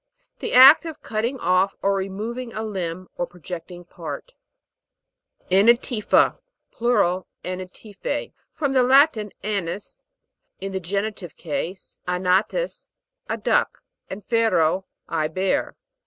[0.39, 4.33] The act of cut ting off or removing a limb or projecting part
[5.51, 6.39] ANA'TIFA.
[6.71, 8.33] Plural, anatifa.
[8.51, 10.01] From the Latin, anas,
[10.59, 12.87] in the genitive case, flwafcts,
[13.29, 15.75] a duck, and fero, I bear.